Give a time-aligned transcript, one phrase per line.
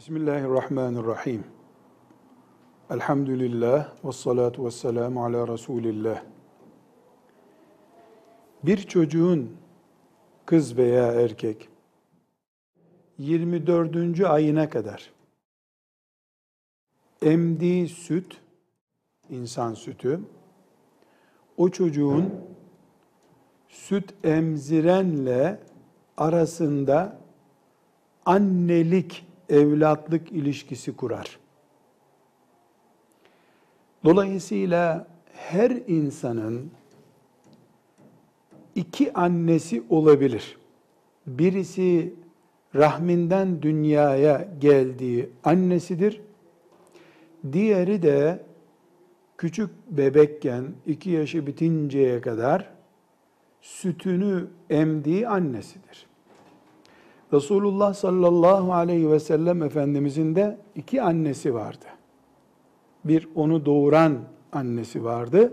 [0.00, 1.44] Bismillahirrahmanirrahim.
[2.90, 6.22] Elhamdülillah ve salatu ve selamu ala Resulillah.
[8.62, 9.56] Bir çocuğun
[10.46, 11.68] kız veya erkek
[13.18, 14.20] 24.
[14.20, 15.12] ayına kadar
[17.22, 18.40] emdiği süt,
[19.30, 20.20] insan sütü,
[21.56, 22.34] o çocuğun
[23.68, 25.60] süt emzirenle
[26.16, 27.18] arasında
[28.26, 31.38] annelik evlatlık ilişkisi kurar.
[34.04, 36.70] Dolayısıyla her insanın
[38.74, 40.56] iki annesi olabilir.
[41.26, 42.14] Birisi
[42.74, 46.20] rahminden dünyaya geldiği annesidir.
[47.52, 48.42] Diğeri de
[49.38, 52.70] küçük bebekken iki yaşı bitinceye kadar
[53.62, 56.09] sütünü emdiği annesidir.
[57.32, 61.86] Resulullah sallallahu aleyhi ve sellem Efendimizin de iki annesi vardı.
[63.04, 64.18] Bir onu doğuran
[64.52, 65.52] annesi vardı.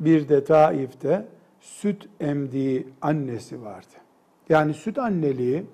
[0.00, 1.26] Bir de Taif'te
[1.60, 3.94] süt emdiği annesi vardı.
[4.48, 5.64] Yani süt anneliği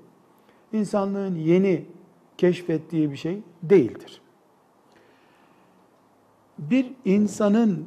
[0.72, 1.84] insanlığın yeni
[2.38, 4.20] keşfettiği bir şey değildir.
[6.58, 7.86] Bir insanın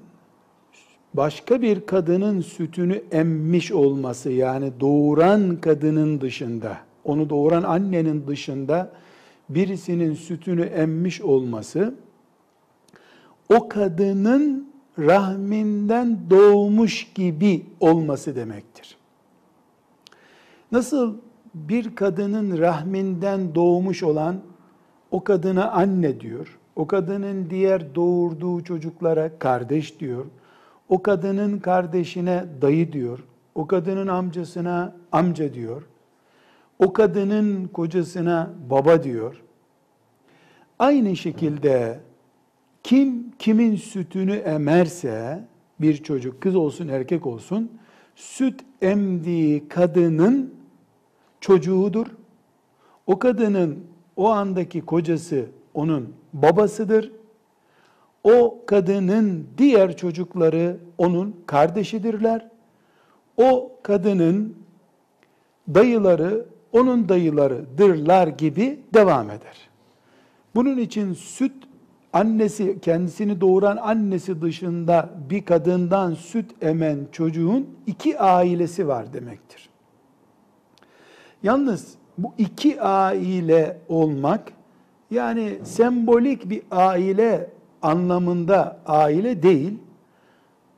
[1.13, 8.91] başka bir kadının sütünü emmiş olması yani doğuran kadının dışında onu doğuran annenin dışında
[9.49, 11.95] birisinin sütünü emmiş olması
[13.55, 18.97] o kadının rahminden doğmuş gibi olması demektir.
[20.71, 21.17] Nasıl
[21.53, 24.35] bir kadının rahminden doğmuş olan
[25.11, 26.59] o kadına anne diyor.
[26.75, 30.25] O kadının diğer doğurduğu çocuklara kardeş diyor.
[30.89, 33.19] O kadının kardeşine dayı diyor.
[33.55, 35.83] O kadının amcasına amca diyor.
[36.79, 39.43] O kadının kocasına baba diyor.
[40.79, 41.99] Aynı şekilde
[42.83, 45.43] kim kimin sütünü emerse
[45.81, 47.71] bir çocuk kız olsun erkek olsun
[48.15, 50.53] süt emdiği kadının
[51.41, 52.07] çocuğudur.
[53.07, 57.11] O kadının o andaki kocası onun babasıdır.
[58.23, 62.49] O kadının diğer çocukları onun kardeşidirler.
[63.37, 64.55] O kadının
[65.67, 69.69] dayıları onun dayılarıdırlar gibi devam eder.
[70.55, 71.53] Bunun için süt
[72.13, 79.69] annesi kendisini doğuran annesi dışında bir kadından süt emen çocuğun iki ailesi var demektir.
[81.43, 84.53] Yalnız bu iki aile olmak
[85.11, 87.49] yani sembolik bir aile
[87.81, 89.73] anlamında aile değil.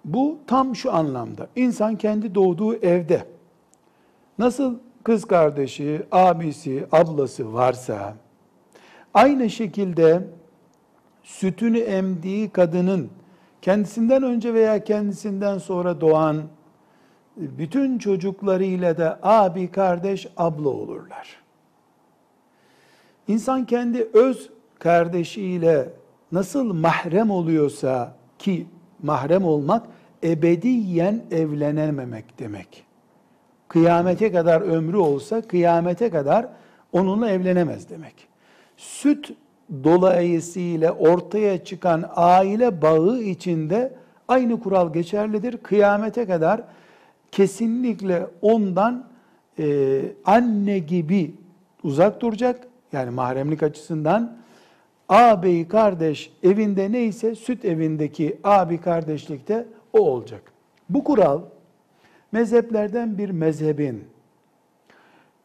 [0.06, 1.47] Bu tam şu anlamda.
[1.56, 3.25] İnsan kendi doğduğu evde
[4.38, 8.16] nasıl kız kardeşi, abisi, ablası varsa
[9.14, 10.28] aynı şekilde
[11.24, 13.10] sütünü emdiği kadının
[13.62, 16.44] kendisinden önce veya kendisinden sonra doğan
[17.38, 21.42] bütün çocuklarıyla da abi, kardeş, abla olurlar.
[23.28, 25.90] İnsan kendi öz kardeşiyle
[26.32, 28.68] nasıl mahrem oluyorsa ki
[29.04, 29.88] mahrem olmak
[30.24, 32.91] ebediyen evlenememek demek
[33.72, 36.48] kıyamete kadar ömrü olsa kıyamete kadar
[36.92, 38.14] onunla evlenemez demek.
[38.78, 39.32] Süt
[39.84, 43.94] dolayısıyla ortaya çıkan aile bağı içinde
[44.28, 45.58] aynı kural geçerlidir.
[45.58, 46.62] Kıyamete kadar
[47.32, 49.06] kesinlikle ondan
[49.59, 51.32] e, anne gibi
[51.84, 52.68] uzak duracak.
[52.92, 54.38] Yani mahremlik açısından
[55.09, 60.42] ağabey kardeş evinde neyse süt evindeki abi kardeşlikte o olacak.
[60.90, 61.42] Bu kural
[62.31, 64.03] mezheplerden bir mezhebin,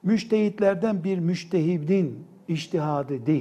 [0.02, 3.26] müştehitlerden bir müştehidin iştihadı değil.